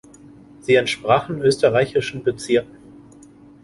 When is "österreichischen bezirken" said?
1.43-2.75